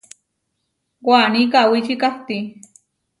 Waní 1.07 1.41
kawíci 1.51 1.95
kahtí. 2.01 2.37